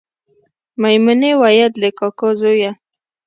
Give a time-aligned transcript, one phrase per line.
[0.81, 2.71] میمونې ویل د کاکا زویه